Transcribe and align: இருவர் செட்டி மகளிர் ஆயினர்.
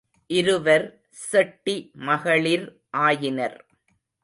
இருவர் 0.29 0.85
செட்டி 1.27 1.75
மகளிர் 2.07 2.65
ஆயினர். 2.97 3.57